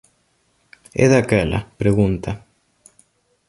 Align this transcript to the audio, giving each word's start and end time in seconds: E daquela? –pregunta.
E 1.03 1.05
daquela? 1.13 1.59
–pregunta. 1.79 2.31